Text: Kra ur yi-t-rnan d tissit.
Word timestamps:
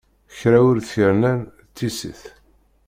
Kra 0.37 0.59
ur 0.69 0.77
yi-t-rnan 0.77 1.39
d 1.67 1.71
tissit. 1.75 2.21